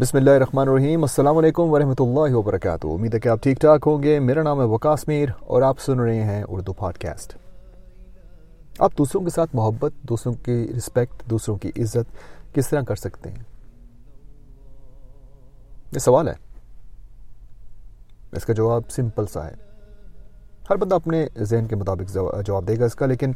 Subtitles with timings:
[0.00, 3.82] بسم اللہ الرحمن الرحیم، السلام علیکم ورحمۃ اللہ وبرکاتہ۔ امید ہے کہ آپ ٹھیک ٹھاک
[3.86, 7.36] ہوں گے۔ میرا نام ہے وکاس میر اور آپ سن رہے ہیں اردو پاڈ کاسٹ
[8.78, 12.16] آپ دوسروں کے ساتھ محبت، دوسروں کی رسپیکٹ، دوسروں کی عزت
[12.54, 13.42] کس طرح کر سکتے ہیں؟
[15.92, 16.34] یہ سوال ہے۔
[18.32, 19.65] اس کا جواب سمپل سا ہے۔
[20.70, 23.32] ہر بندہ اپنے ذہن کے مطابق جواب دے گا اس کا، لیکن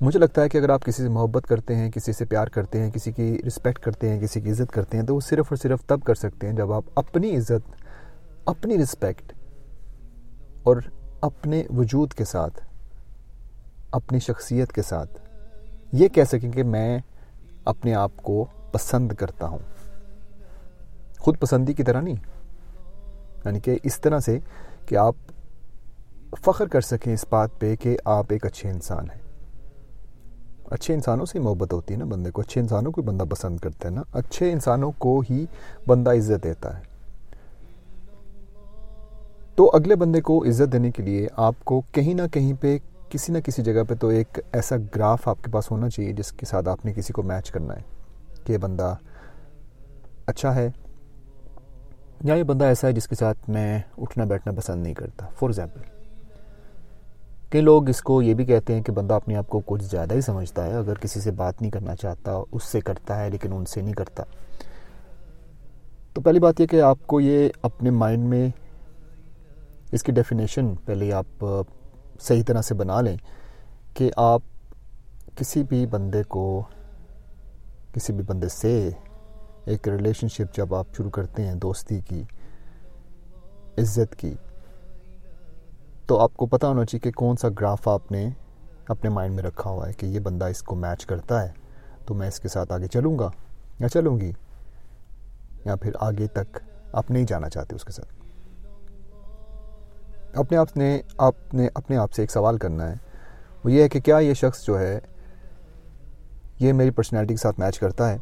[0.00, 2.80] مجھے لگتا ہے کہ اگر آپ کسی سے محبت کرتے ہیں، کسی سے پیار کرتے
[2.80, 5.56] ہیں، کسی کی رسپیکٹ کرتے ہیں، کسی کی عزت کرتے ہیں، تو وہ صرف اور
[5.56, 7.84] صرف تب کر سکتے ہیں جب آپ اپنی عزت،
[8.44, 9.32] اپنی رسپیکٹ
[10.62, 10.76] اور
[11.20, 12.60] اپنے وجود کے ساتھ،
[13.90, 15.18] اپنی شخصیت کے ساتھ
[15.92, 16.98] یہ کہہ سکیں کہ میں
[17.64, 19.58] اپنے آپ کو پسند کرتا ہوں۔
[21.18, 22.16] خود پسندی کی طرح نہیں
[23.44, 24.38] یعنی کہ اس طرح سے
[24.86, 25.14] کہ آپ
[26.38, 29.30] فخر کر سکیں اس بات پہ کہ آپ ایک اچھے انسان ہیں۔
[30.64, 33.88] اچھے انسانوں سے محبت ہوتی ہے نا بندے کو، اچھے انسانوں کو بندہ پسند کرتا
[33.88, 35.46] ہے نا۔ اچھے انسانوں کو ہی
[35.86, 36.82] بندہ عزت دیتا ہے۔
[39.54, 42.78] تو اگلے بندے کو عزت دینے کے لیے آپ کو کہیں نہ کہیں پہ،
[43.08, 46.32] کسی نہ کسی جگہ پہ تو ایک ایسا گراف آپ کے پاس ہونا چاہیے جس
[46.32, 47.82] کے ساتھ آپ نے کسی کو میچ کرنا ہے
[48.44, 48.94] کہ یہ بندہ
[50.26, 50.70] اچھا ہے
[52.24, 55.48] یا یہ بندہ ایسا ہے جس کے ساتھ میں اٹھنا بیٹھنا پسند نہیں کرتا۔ فار
[55.48, 55.99] ایگزامپل
[57.50, 60.14] کئی لوگ اس کو یہ بھی کہتے ہیں کہ بندہ اپنے آپ کو کچھ زیادہ
[60.14, 63.52] ہی سمجھتا ہے، اگر کسی سے بات نہیں کرنا چاہتا، اس سے کرتا ہے، لیکن
[63.52, 64.22] ان سے نہیں کرتا۔
[66.14, 68.48] تو پہلی بات یہ کہ آپ کو یہ اپنے مائنڈ میں
[69.92, 71.44] اس کی ڈیفینیشن پہلے آپ
[72.20, 73.16] صحیح طرح سے بنا لیں
[73.94, 74.42] کہ آپ
[75.36, 76.62] کسی بھی بندے کو،
[77.92, 78.90] کسی بھی بندے سے
[79.64, 82.22] ایک ریلیشن شپ جب آپ شروع کرتے ہیں، دوستی کی،
[83.78, 84.34] عزت کی
[86.10, 88.30] تو آپ کو پتہ ہونا چاہیے کہ کون سا گراف آپ نے
[88.88, 91.48] اپنے مائنڈ میں رکھا ہوا ہے کہ یہ بندہ اس کو میچ کرتا ہے،
[92.06, 93.30] تو میں اس کے ساتھ آگے چلوں گا
[93.78, 94.32] یا چلوں گی؟
[95.64, 96.58] یا پھر آگے تک
[96.92, 98.08] آپ نہیں جانا چاہتے اس کے ساتھ؟
[100.34, 102.94] اپنے آپ نے آپ نے اپنے آپ سے ایک سوال کرنا ہے۔
[103.64, 104.98] وہ یہ ہے کہ کیا یہ شخص جو ہے،
[106.60, 108.18] یہ میری پرسنالٹی کے ساتھ میچ کرتا ہے؟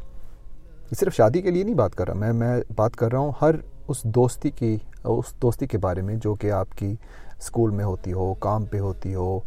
[0.81, 3.31] یہ صرف شادی کے لیے نہیں بات کر رہا، میں میں بات کر رہا ہوں
[3.41, 3.55] ہر
[3.87, 6.95] اس دوستی کی، اس دوستی کے بارے میں جو کہ آپ کی
[7.39, 9.39] اسکول میں ہوتی ہو، کام پہ ہوتی ہو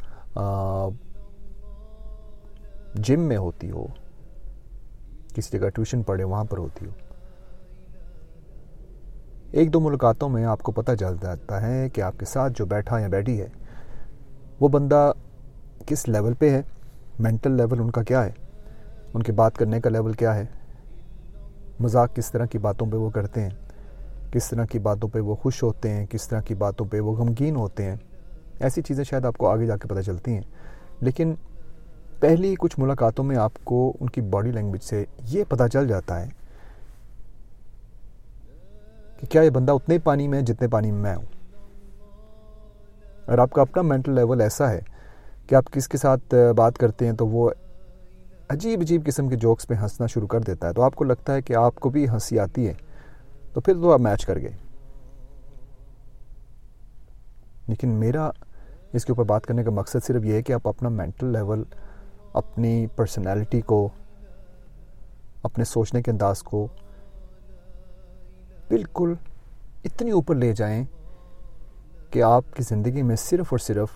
[2.96, 3.86] جم میں ہوتی ہو،
[5.34, 6.90] کسی جگہ ٹیوشن پڑھے وہاں پر ہوتی ہو۔
[9.52, 12.66] ایک دو ملاقاتوں میں آپ کو پتہ چل جاتا ہے کہ آپ کے ساتھ جو
[12.66, 13.48] بیٹھا یا بیٹھی ہے،
[14.60, 15.10] وہ بندہ
[15.86, 16.60] کس لیول پہ ہے
[17.18, 18.30] مینٹل لیول ان کا کیا ہے،
[19.14, 20.44] ان کے بات کرنے کا لیول کیا ہے،
[21.80, 23.50] مذاق کس طرح کی باتوں پہ وہ کرتے ہیں۔
[24.32, 27.12] کس طرح کی باتوں پہ وہ خوش ہوتے ہیں، کس طرح کی باتوں پہ وہ
[27.12, 27.96] غمگین ہوتے ہیں۔
[28.60, 30.40] ایسی چیزیں شاید آپ کو آگے جا کے پتہ چلتی ہیں۔
[31.00, 31.34] لیکن
[32.20, 36.20] پہلی کچھ ملاقاتوں میں آپ کو ان کی باڈی لینگویج سے یہ پتہ چل جاتا
[36.20, 36.28] ہے
[39.20, 41.24] کہ کیا یہ بندہ اتنے پانی میں جتنے پانی میں میں ہوں۔
[43.26, 44.80] اور آپ کا اپنا مینٹل لیول ایسا ہے
[45.46, 47.50] کہ آپ کس کے ساتھ بات کرتے ہیں تو وہ
[48.48, 51.34] عجیب عجیب قسم کے جوکس پہ ہنسنا شروع کر دیتا ہے۔ تو آپ کو لگتا
[51.34, 52.74] ہے کہ آپ کو بھی ہنسی آتی ہے۔
[53.52, 54.52] تو پھر تو آپ میچ کر گئے۔
[57.68, 58.30] لیکن میرا
[58.92, 61.64] اس کے اوپر بات کرنے کا مقصد صرف یہ ہے کہ آپ اپنا مینٹل لیول
[62.32, 63.88] اپنی پرسنالٹی کو،
[65.42, 66.66] اپنے سوچنے کے انداز کو
[68.68, 69.14] بالکل
[69.84, 70.84] اتنی اوپر لے جائیں
[72.10, 73.88] کہ آپ کی زندگی میں صرف اور صرف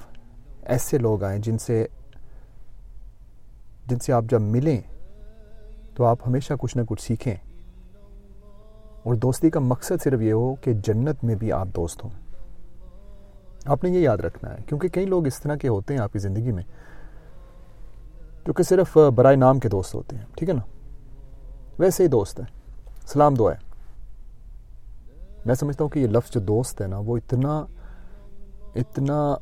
[0.63, 1.87] ایسے لوگ آئیں جن سے
[3.87, 4.81] جن سے آپ جب ملیں
[5.95, 7.37] تو آپ ہمیشہ کچھ نہ کچھ سیکھیں۔
[9.07, 12.11] اور دوستی کا مقصد صرف یہ ہو کہ جنت میں بھی آپ دوست ہوں۔
[13.65, 16.13] آپ نے یہ یاد رکھنا ہے، کیونکہ کئی لوگ اس طرح کے ہوتے ہیں آپ
[16.13, 16.63] کی زندگی میں،
[18.47, 20.61] جو کہ صرف برائے نام کے دوست ہوتے ہیں، ٹھیک ہے نا؟
[21.79, 22.47] ویسے ہی دوست ہیں۔
[23.07, 23.61] سلام دعائیں
[25.47, 27.65] میں سمجھتا ہوں کہ یہ لفظ جو دوست ہے نا، وہ اتنا
[28.75, 29.35] اتنا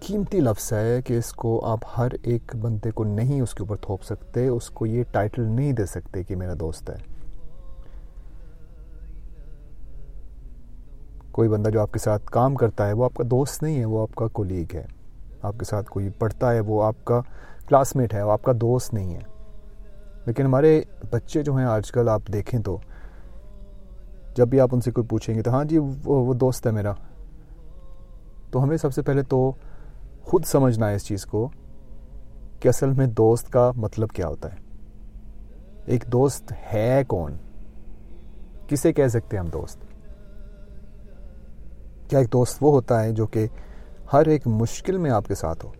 [0.00, 3.76] قیمتی لفظ ہے کہ اس کو آپ ہر ایک بندے کو نہیں اس کے اوپر
[3.76, 7.09] تھوپ سکتے، اس کو یہ ٹائٹل نہیں دے سکتے کہ میرا دوست ہے۔
[11.32, 13.84] کوئی بندہ جو آپ کے ساتھ کام کرتا ہے، وہ آپ کا دوست نہیں ہے،
[13.84, 14.86] وہ آپ کا کولیگ ہے۔
[15.42, 17.20] آپ کے ساتھ کوئی پڑھتا ہے، وہ آپ کا
[17.68, 19.20] کلاس میٹ ہے، وہ آپ کا دوست نہیں ہے۔
[20.26, 22.78] لیکن ہمارے بچے جو ہیں آج کل، آپ دیکھیں تو
[24.36, 26.72] جب بھی آپ ان سے کوئی پوچھیں گے تو ہاں جی وہ وہ دوست ہے
[26.72, 26.92] میرا۔
[28.50, 29.52] تو ہمیں سب سے پہلے تو
[30.22, 31.48] خود سمجھنا ہے اس چیز کو
[32.60, 34.58] کہ اصل میں دوست کا مطلب کیا ہوتا ہے۔
[35.84, 37.32] ایک دوست ہے کون؟
[38.66, 39.78] کسے کہہ سکتے ہیں ہم دوست؟
[42.10, 43.46] کیا ایک دوست وہ ہوتا ہے جو کہ
[44.12, 45.72] ہر ایک مشکل میں آپ کے ساتھ ہو؟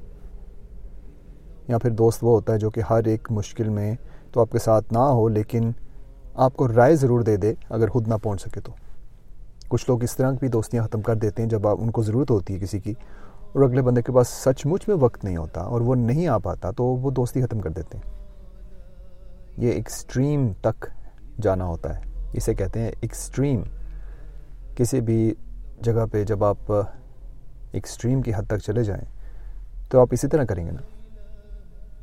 [1.69, 3.95] یا پھر دوست وہ ہوتا ہے جو کہ ہر ایک مشکل میں
[4.33, 5.71] تو آپ کے ساتھ نہ ہو لیکن
[6.35, 8.73] آپ کو رائے ضرور دے دے اگر خود نہ پہنچ سکے تو۔
[9.69, 12.31] کچھ لوگ اس طرح بھی دوستیاں ختم کر دیتے ہیں جب آپ ان کو ضرورت
[12.31, 12.95] ہوتی ہے کسی کی
[13.53, 16.39] اور اگلے بندے کے پاس سچ مچ میں وقت نہیں ہوتا اور وہ نہیں آ
[16.39, 18.13] پاتا تو وہ دوستی ختم کر دیتے ہیں۔
[19.57, 20.87] یہ ایکسٹریم تک
[21.43, 22.03] جانا ہوتا ہے۔
[22.33, 23.63] اسے کہتے ہیں ایکسٹریم
[24.77, 25.35] کسی بھی
[25.81, 26.73] جگہ پہ جب آپ
[27.73, 29.05] ایکسٹریم کی حد تک چلے جائیں،
[29.91, 30.81] تو آپ اسی طرح کریں گے نا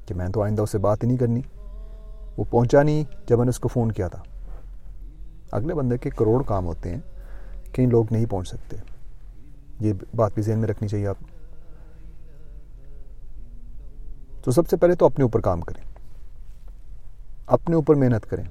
[0.05, 1.41] کہ میں تو آئندہ اس سے بات ہی نہیں کرنی۔
[2.37, 4.23] وہ پہنچا نہیں جب میں نے اس کو فون کیا تھا۔
[5.51, 6.99] اگلے بندے کے کروڑ کام ہوتے ہیں
[7.73, 8.77] کئی لوگ نہیں پہنچ سکتے۔
[9.79, 11.15] یہ بات بھی ذہن میں رکھنی چاہیے آپ۔
[14.43, 15.83] تو سب سے پہلے تو اپنے اوپر کام کریں۔
[17.45, 18.43] اپنے اوپر محنت کریں۔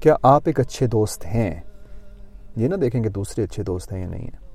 [0.00, 1.60] کیا آپ ایک اچھے دوست ہیں؟
[2.56, 4.48] یہ نہ دیکھیں کہ دوسرے اچھے دوست ہیں یا نہیں ہیں۔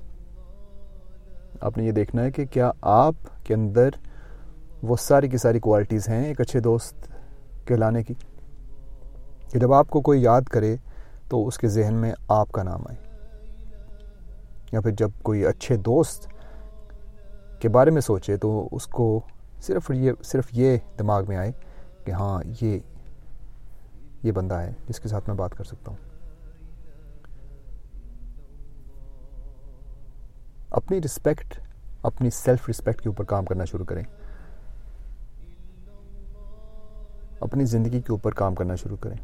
[1.60, 3.14] آپ نے یہ دیکھنا ہے کہ کیا آپ
[3.44, 3.88] کے اندر
[4.82, 6.94] وہ ساری کی ساری کوالٹیز ہیں ایک اچھے دوست
[7.64, 8.14] کہلانے کی؟
[9.52, 10.76] کہ جب آپ کو کوئی یاد کرے
[11.28, 12.96] تو اس کے ذہن میں آپ کا نام آئے۔
[14.72, 16.28] یا پھر جب کوئی اچھے دوست
[17.60, 19.20] کے بارے میں سوچے تو اس کو
[19.62, 21.52] صرف یہ صرف یہ دماغ میں آئے
[22.04, 22.78] کہ ہاں یہ
[24.22, 26.07] یہ بندہ ہے جس کے ساتھ میں بات کر سکتا ہوں۔
[30.70, 31.60] اپنی رسپیکٹ
[32.02, 34.02] اپنی سیلف رسپیکٹ کے اوپر کام کرنا شروع کریں۔
[37.40, 39.16] اپنی زندگی کے اوپر کام کرنا شروع کریں۔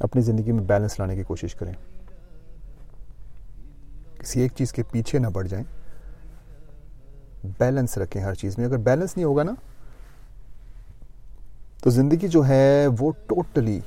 [0.00, 1.72] اپنی زندگی میں بیلنس لانے کی کوشش کریں۔
[4.18, 5.64] کسی ایک چیز کے پیچھے نہ بڑھ جائیں۔
[7.58, 9.52] بیلنس رکھیں ہر چیز میں۔ اگر بیلنس نہیں ہوگا نا،
[11.82, 13.80] تو زندگی جو ہے وہ ٹوٹلی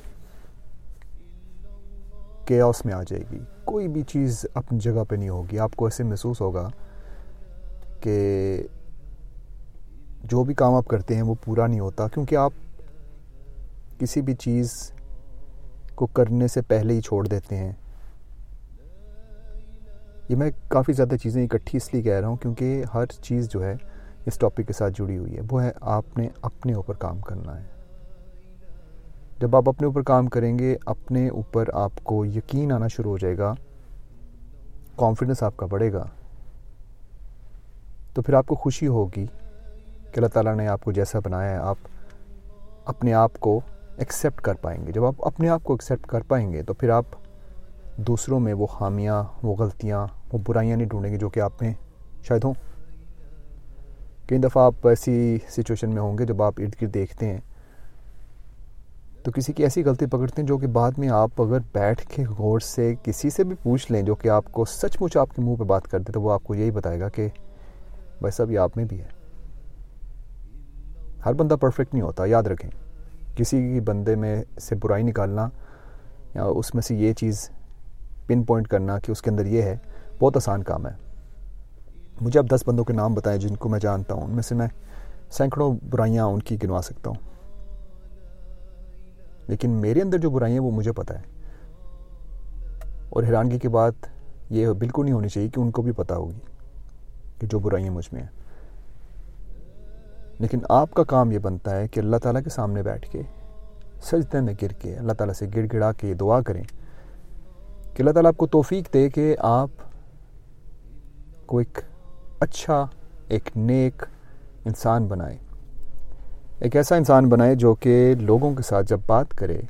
[2.44, 5.84] کیوس میں آ جائے گی۔ کوئی بھی چیز اپنی جگہ پہ نہیں ہوگی۔ آپ کو
[5.84, 6.68] ایسے محسوس ہوگا
[8.00, 8.16] کہ
[10.24, 12.52] جو بھی کام آپ کرتے ہیں وہ پورا نہیں ہوتا، کیونکہ آپ
[13.98, 14.92] کسی بھی چیز
[15.94, 17.72] کو کرنے سے پہلے ہی چھوڑ دیتے ہیں۔
[20.28, 23.64] یہ میں کافی زیادہ چیزیں اکٹھی اس لیے کہہ رہا ہوں کیونکہ ہر چیز جو
[23.64, 23.74] ہے
[24.26, 27.60] اس ٹاپک کے ساتھ جڑی ہوئی ہے۔ وہ ہے آپ نے اپنے اوپر کام کرنا
[27.60, 27.75] ہے۔
[29.38, 33.18] جب آپ اپنے اوپر کام کریں گے، اپنے اوپر آپ کو یقین آنا شروع ہو
[33.18, 33.54] جائے گا
[34.96, 36.04] کانفیڈنس آپ کا بڑھے گا۔
[38.14, 39.26] تو پھر آپ کو خوشی ہوگی
[40.12, 41.76] کہ اللہ تعالیٰ نے آپ کو جیسا بنایا ہے، آپ
[42.84, 43.60] اپنے آپ کو
[43.96, 46.90] ایکسیپٹ کر پائیں گے۔ جب آپ اپنے آپ کو ایکسیپٹ کر پائیں گے، تو پھر
[46.90, 47.04] آپ
[47.96, 51.74] دوسروں میں وہ خامیاں، وہ غلطیاں، وہ برائیاں نہیں ڈھونڈیں گے جو کہ آپ میں
[52.22, 52.54] شاید ہوں۔
[54.28, 57.40] کئی دفعہ آپ ایسی سچویشن میں ہوں گے جب آپ ارد گرد دیکھتے ہیں
[59.26, 62.24] تو کسی کی ایسی غلطی پکڑتے ہیں جو کہ بعد میں آپ اگر بیٹھ کے
[62.26, 65.42] غور سے کسی سے بھی پوچھ لیں جو کہ آپ کو سچ مچ آپ کے
[65.42, 67.28] منہ پہ بات کر دے تو وہ آپ کو یہی بتائے گا کہ
[68.22, 69.08] ویسا بھی آپ میں بھی ہے۔
[71.26, 72.70] ہر بندہ پرفیکٹ نہیں ہوتا، یاد رکھیں۔
[73.36, 75.48] کسی بندے میں سے برائی نکالنا
[76.34, 77.50] یا اس میں سے یہ چیز
[78.26, 79.76] پن پوائنٹ کرنا کہ اس کے اندر یہ ہے،
[80.20, 80.92] بہت آسان کام ہے۔
[82.20, 84.54] مجھے اب دس بندوں کے نام بتائیں جن کو میں جانتا ہوں، ان میں سے
[84.54, 84.68] میں
[85.30, 87.35] سینکڑوں برائیاں ان کی گنوا سکتا ہوں۔
[89.48, 91.22] لیکن میرے اندر جو برائیاں وہ مجھے پتہ ہے
[93.10, 93.94] اور حیرانگی کی بات
[94.50, 96.38] یہ بالکل نہیں ہونی چاہیے کہ ان کو بھی پتہ ہوگی
[97.38, 98.28] کہ جو برائیاں مجھ میں ہیں۔
[100.38, 103.22] لیکن آپ کا کام یہ بنتا ہے کہ اللہ تعالیٰ کے سامنے بیٹھ کے
[104.02, 106.62] سجدے میں گر کے اللہ تعالیٰ سے گڑ گڑا کے دعا کریں
[107.94, 109.68] کہ اللہ تعالیٰ آپ کو توفیق دے کہ آپ
[111.46, 111.78] کو ایک
[112.40, 112.86] اچھا
[113.28, 114.02] ایک نیک
[114.64, 115.36] انسان بنائے
[116.56, 119.60] ایک ایسا انسان بنائے جو کہ لوگوں کے ساتھ جب بات کرے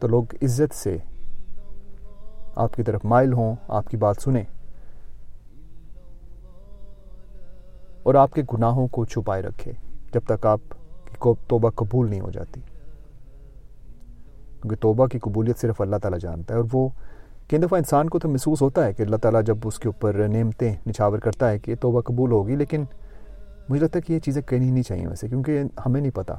[0.00, 0.96] تو لوگ عزت سے
[2.56, 4.42] آپ کی طرف مائل ہوں، آپ کی بات سنیں
[8.02, 9.72] اور آپ کے گناہوں کو چھپائے رکھے
[10.12, 10.60] جب تک آپ
[11.04, 12.60] کی توبہ قبول نہیں ہو جاتی۔
[14.60, 16.88] کیونکہ توبہ کی قبولیت صرف اللہ تعالیٰ جانتا ہے اور وہ
[17.48, 20.26] کئی دفعہ انسان کو تو محسوس ہوتا ہے کہ اللہ تعالیٰ جب اس کے اوپر
[20.28, 22.84] نعمتیں نچھاور کرتا ہے کہ توبہ قبول ہوگی، لیکن
[23.68, 26.32] مجھے لگتا ہے کہ یہ چیزیں کہنی نہیں چاہیے ویسے، کیونکہ ہمیں نہیں پتہ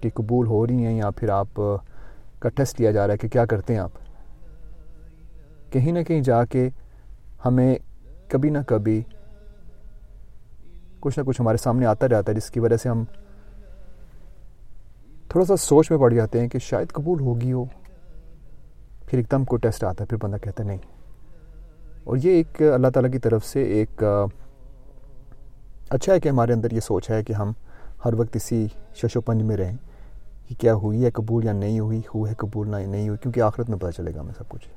[0.00, 1.60] کہ قبول ہو رہی ہیں یا پھر آپ
[2.38, 3.90] کا ٹیسٹ لیا جا رہا ہے کہ کیا کرتے ہیں آپ۔
[5.72, 6.68] کہیں نہ کہیں جا کے
[7.44, 7.74] ہمیں
[8.28, 9.02] کبھی نہ کبھی
[11.00, 13.04] کچھ نہ کچھ ہمارے سامنے آتا رہتا ہے، جس کی وجہ سے ہم
[15.28, 17.64] تھوڑا سا سوچ میں پڑ جاتے ہیں کہ شاید قبول ہوگی ہو،
[19.06, 20.78] پھر ایک دم کو ٹیسٹ آتا ہے، پھر بندہ کہتا ہے نہیں۔
[22.04, 24.04] اور یہ ایک اللہ تعالیٰ کی طرف سے ایک
[25.90, 27.52] اچھا ہے کہ ہمارے اندر یہ سوچ ہے کہ ہم
[28.04, 29.76] ہر وقت اسی شش و پنج میں رہیں
[30.48, 33.40] کہ کیا ہوئی ہے، قبول یا نہیں ہوئی، ہو ہے قبول نہ نہیں ہوئی، کیونکہ
[33.40, 34.68] آخرت میں پتہ چلے گا ہمیں سب کچھ۔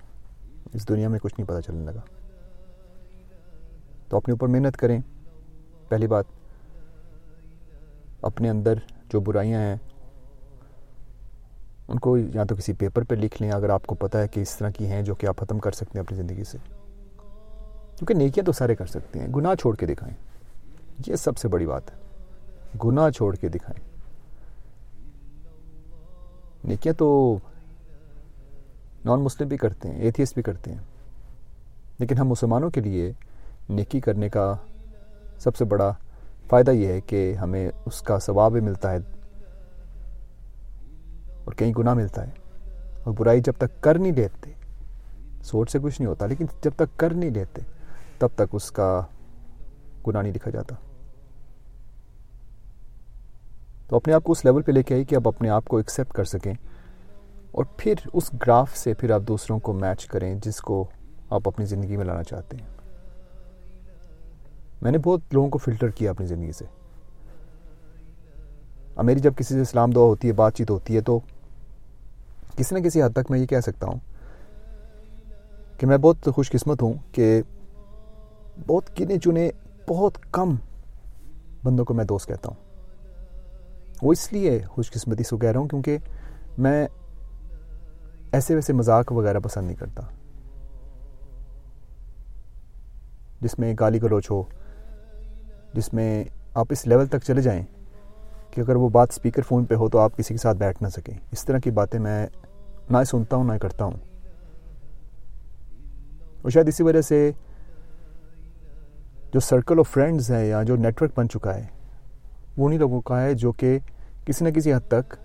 [0.73, 2.01] اس دنیا میں کچھ نہیں پتہ چلنے لگا۔
[4.09, 4.99] تو اپنے اوپر محنت کریں۔
[5.89, 6.25] پہلی بات،
[8.21, 8.73] اپنے اندر
[9.13, 9.75] جو برائیاں ہیں،
[11.87, 14.39] ان کو یا تو کسی پیپر پہ لکھ لیں، اگر آپ کو پتہ ہے کہ
[14.39, 16.57] اس طرح کی ہیں جو کہ آپ ختم کر سکتے ہیں اپنی زندگی سے۔
[17.95, 20.32] کیونکہ نیکیاں تو سارے کر سکتے ہیں، گناہ چھوڑ کے دکھائیں۔
[21.07, 21.97] یہ سب سے بڑی بات ہے۔
[22.85, 23.93] گناہ چھوڑ کے دکھائیں۔
[26.63, 27.37] نیکیاں تو
[29.05, 30.79] نان مسلم بھی کرتے ہیں ایتھیس بھی کرتے ہیں۔
[31.99, 33.13] لیکن ہم مسلمانوں کے لیے
[33.69, 34.55] نیکی کرنے کا
[35.39, 35.93] سب سے بڑا
[36.49, 38.97] فائدہ یہ ہے کہ ہمیں اس کا ثواب بھی ملتا ہے
[41.45, 42.31] اور کہیں گناہ ملتا ہے۔
[43.03, 44.51] اور برائی جب تک کر نہیں لیتے،
[45.43, 47.61] سوچ سے کچھ نہیں ہوتا، لیکن جب تک کر نہیں لیتے،
[48.17, 49.01] تب تک اس کا
[50.07, 50.75] گناہ نہیں لکھا جاتا۔
[53.87, 55.77] تو اپنے آپ کو اس لیول پہ لے کے آئی کہ آپ اپنے آپ کو
[55.77, 56.53] ایکسیپٹ کر سکیں
[57.51, 60.87] اور پھر اس گراف سے پھر آپ دوسروں کو میچ کریں جس کو
[61.29, 62.67] آپ اپنی زندگی میں لانا چاہتے ہیں۔
[64.81, 66.65] میں نے بہت لوگوں کو فلٹر کیا اپنی زندگی سے۔
[68.95, 71.19] اب میری جب کسی سے اسلام دعا ہوتی ہے، بات چیت ہوتی ہے، تو
[72.57, 73.99] کسی نہ کسی حد تک میں یہ کہہ سکتا ہوں
[75.79, 77.41] کہ میں بہت خوش قسمت ہوں کہ
[78.67, 79.51] بہت گنے چنے
[79.89, 80.55] بہت کم
[81.63, 82.63] بندوں کو میں دوست کہتا ہوں۔
[84.01, 85.97] وہ اس لیے خوش قسمتی سے کہہ رہا ہوں کیونکہ
[86.57, 86.87] میں
[88.31, 90.01] ایسے ویسے مذاق وغیرہ پسند نہیں کرتا۔
[93.41, 94.43] جس میں گالی گلوچ ہو،
[95.73, 96.23] جس میں
[96.53, 97.63] آپ اس لیول تک چلے جائیں
[98.51, 100.87] کہ اگر وہ بات اسپیکر فون پہ ہو تو آپ کسی کے ساتھ بیٹھ نہ
[100.87, 102.27] سکیں۔ اس طرح کی باتیں میں
[102.89, 103.97] نہ سنتا ہوں، نہ کرتا ہوں۔
[106.41, 107.31] اور شاید اسی وجہ سے
[109.33, 111.65] جو سرکل آف فرینڈز ہے یا جو نیٹ ورک بن چکا ہے،
[112.57, 113.79] وہ انہیں لوگوں کا ہے جو کہ
[114.25, 115.15] کسی نہ کسی حد تک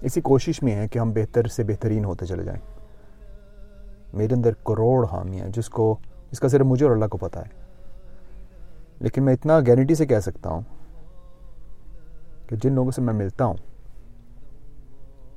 [0.00, 2.60] اسی کوشش میں ہے کہ ہم بہتر سے بہترین ہوتے چلے جائیں۔
[4.12, 5.98] میرے اندر کروڑ حامی ہیں، جس کو،
[6.30, 7.64] جس کا صرف مجھے اور اللہ کو پتہ ہے۔
[8.98, 10.62] لیکن میں اتنا گارنٹی سے کہہ سکتا ہوں
[12.46, 13.56] کہ جن لوگوں سے میں ملتا ہوں،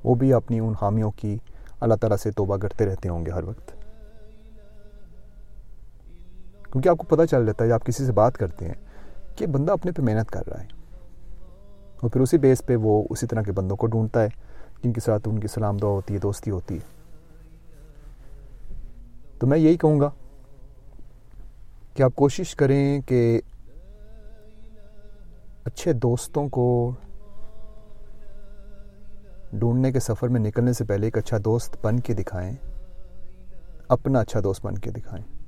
[0.04, 1.38] وہ بھی اپنی ان حامیوں کی
[1.80, 3.83] اللہ تعالیٰ سے توبہ کرتے رہتے ہوں گے ہر وقت۔
[6.74, 8.74] کیونکہ آپ کو پتہ چل جاتا ہے جب آپ کسی سے بات کرتے ہیں
[9.36, 10.68] کہ بندہ اپنے پہ محنت کر رہا ہے
[12.02, 14.28] اور پھر اسی بیس پہ وہ اسی طرح کے بندوں کو ڈھونڈتا ہے،
[14.84, 16.80] جن کے ساتھ ان کی سلام دعا ہوتی ہے، دوستی ہوتی ہے۔
[19.40, 20.10] تو میں یہی کہوں گا
[21.94, 23.42] کہ آپ کوشش کریں کہ
[25.64, 26.92] اچھے دوستوں کو
[29.54, 32.56] ڈھونڈنے کے سفر میں نکلنے سے پہلے ایک اچھا دوست بن کے دکھائیں،
[33.88, 35.43] اپنا اچھا دوست بن کے دکھائیں۔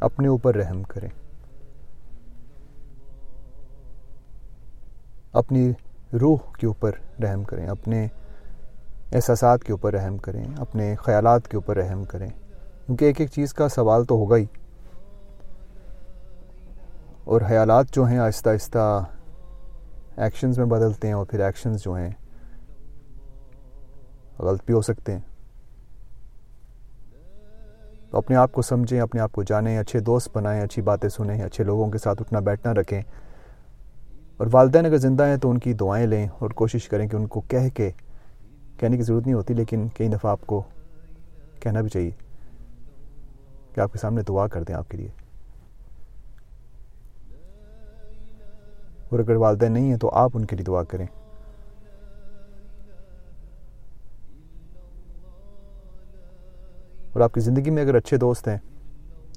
[0.00, 1.08] اپنے اوپر رحم کریں۔
[5.32, 5.72] اپنی
[6.20, 6.90] روح کے اوپر
[7.22, 8.06] رحم کریں، اپنے
[9.12, 12.28] احساسات کے اوپر رحم کریں، اپنے خیالات کے اوپر رحم کریں۔
[12.86, 14.46] کیونکہ ایک ایک چیز کا سوال تو ہوگا ہی۔
[17.24, 19.04] اور خیالات جو ہیں آہستہ آہستہ
[20.16, 22.10] ایکشنز میں بدلتے ہیں اور پھر ایکشنز جو ہیں
[24.38, 25.29] غلط بھی ہو سکتے ہیں۔
[28.10, 31.42] تو اپنے آپ کو سمجھیں، اپنے آپ کو جانیں، اچھے دوست بنائیں، اچھی باتیں سنیں،
[31.42, 33.02] اچھے لوگوں کے ساتھ اٹھنا بیٹھنا رکھیں۔
[34.36, 37.26] اور والدین اگر زندہ ہیں تو ان کی دعائیں لیں اور کوشش کریں کہ ان
[37.26, 37.90] کو کہہ کے،
[38.76, 40.62] کہنے کی ضرورت نہیں ہوتی، لیکن کئی دفعہ آپ کو
[41.60, 42.10] کہنا بھی چاہیے
[43.74, 45.08] کہ آپ کے سامنے دعا کر دیں آپ کے لیے۔
[49.08, 51.06] اور اگر والدین نہیں ہیں تو آپ ان کے لیے دعا کریں۔
[57.20, 58.58] اور آپ کی زندگی میں اگر اچھے دوست ہیں،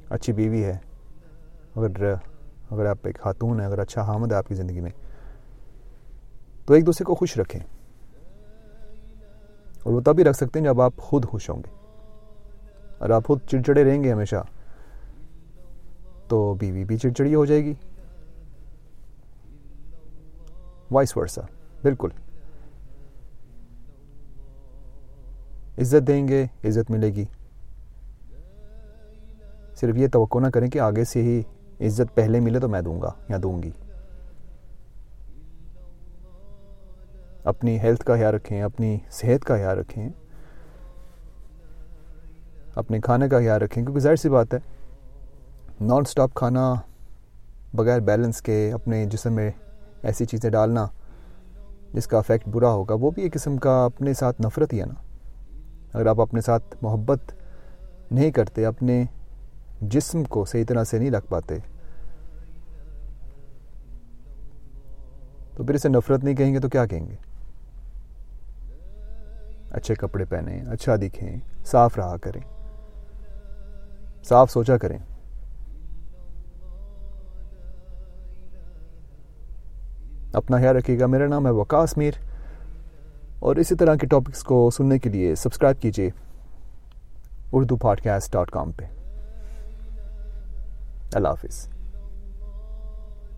[0.09, 0.77] اچھی بیوی ہے،
[1.75, 2.13] اگر
[2.71, 4.91] اگر آپ ایک خاتون ہیں، اگر اچھا حامد ہے آپ کی زندگی میں،
[6.65, 7.59] تو ایک دوسرے کو خوش رکھیں۔
[9.83, 11.69] اور وہ تبھی رکھ سکتے ہیں جب آپ خود خوش ہوں گے۔
[12.97, 14.45] اور آپ خود چڑچڑے رہیں گے ہمیشہ،
[16.27, 17.73] تو بیوی بھی چڑچڑی ہو جائے گی۔
[20.91, 21.41] وائس ورسا،
[21.81, 22.09] بالکل۔
[25.77, 27.25] عزت دیں گے، عزت ملے گی۔
[29.75, 31.41] صرف یہ توقع نہ کریں کہ آگے سے ہی
[31.85, 33.71] عزت پہلے ملے تو میں دوں گا یا دوں گی۔
[37.43, 40.09] اپنی ہیلتھ کا خیال رکھیں، اپنی صحت کا خیال رکھیں۔
[42.75, 44.59] اپنے کھانے کا خیال رکھیں، کیونکہ ظاہر سی بات ہے
[45.81, 46.73] نان سٹاپ کھانا
[47.73, 49.51] بغیر بیلنس کے اپنے جسم میں
[50.03, 50.87] ایسی چیزیں ڈالنا
[51.93, 54.85] جس کا افیکٹ برا ہوگا، وہ بھی ایک قسم کا اپنے ساتھ نفرت ہی ہے
[54.85, 54.93] نا۔
[55.93, 57.19] اگر آپ اپنے ساتھ محبت
[58.11, 59.05] نہیں کرتے، اپنے
[59.83, 61.55] جسم کو صحیح طرح سے نہیں رکھ پاتے۔
[65.55, 67.15] تو پھر اسے نفرت نہیں کہیں گے تو کیا کہیں گے؟
[69.71, 71.35] اچھے کپڑے پہنیں اچھا دکھیں،
[71.65, 72.41] صاف رہا کریں۔
[74.23, 74.97] صاف سوچا کریں۔
[80.33, 82.11] اپنا خیال رکھیے گا، میرا نام ہے وکاس میر۔
[83.39, 86.09] اور اسی طرح کے ٹاپکس کو سننے کے لیے سبسکرائب کیجیے
[87.51, 89.02] Urdu podcast dot com پہ۔
[91.15, 91.67] اللہ حافظ